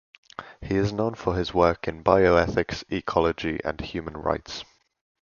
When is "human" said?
3.79-4.17